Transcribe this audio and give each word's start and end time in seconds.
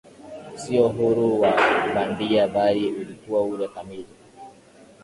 sio 0.61 0.81
uhuru 0.87 1.41
wa 1.41 1.51
bandia 1.95 2.47
bali 2.47 2.87
ulikuwa 2.87 3.41
ule 3.41 3.67
kamili 3.67 4.15